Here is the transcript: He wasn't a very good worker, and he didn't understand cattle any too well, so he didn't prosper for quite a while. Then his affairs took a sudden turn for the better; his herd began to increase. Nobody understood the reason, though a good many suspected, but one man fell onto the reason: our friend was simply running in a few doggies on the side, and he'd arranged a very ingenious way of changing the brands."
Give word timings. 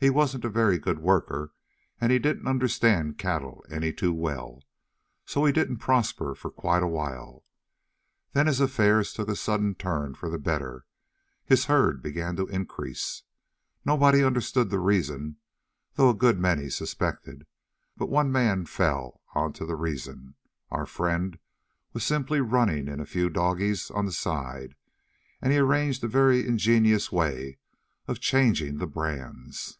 He 0.00 0.10
wasn't 0.10 0.44
a 0.44 0.48
very 0.48 0.78
good 0.78 1.00
worker, 1.00 1.52
and 2.00 2.12
he 2.12 2.20
didn't 2.20 2.46
understand 2.46 3.18
cattle 3.18 3.64
any 3.68 3.92
too 3.92 4.12
well, 4.12 4.62
so 5.26 5.44
he 5.44 5.50
didn't 5.52 5.78
prosper 5.78 6.36
for 6.36 6.52
quite 6.52 6.84
a 6.84 6.86
while. 6.86 7.44
Then 8.32 8.46
his 8.46 8.60
affairs 8.60 9.12
took 9.12 9.28
a 9.28 9.34
sudden 9.34 9.74
turn 9.74 10.14
for 10.14 10.30
the 10.30 10.38
better; 10.38 10.84
his 11.44 11.64
herd 11.64 12.00
began 12.00 12.36
to 12.36 12.46
increase. 12.46 13.24
Nobody 13.84 14.22
understood 14.22 14.70
the 14.70 14.78
reason, 14.78 15.38
though 15.94 16.10
a 16.10 16.14
good 16.14 16.38
many 16.38 16.70
suspected, 16.70 17.44
but 17.96 18.06
one 18.08 18.30
man 18.30 18.66
fell 18.66 19.20
onto 19.34 19.66
the 19.66 19.74
reason: 19.74 20.36
our 20.70 20.86
friend 20.86 21.40
was 21.92 22.04
simply 22.06 22.40
running 22.40 22.86
in 22.86 23.00
a 23.00 23.04
few 23.04 23.28
doggies 23.30 23.90
on 23.90 24.06
the 24.06 24.12
side, 24.12 24.76
and 25.42 25.52
he'd 25.52 25.58
arranged 25.58 26.04
a 26.04 26.06
very 26.06 26.46
ingenious 26.46 27.10
way 27.10 27.58
of 28.06 28.20
changing 28.20 28.78
the 28.78 28.86
brands." 28.86 29.76